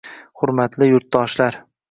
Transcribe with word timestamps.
Hurmatli 0.43 0.89
yurtdoshlar 0.93 1.61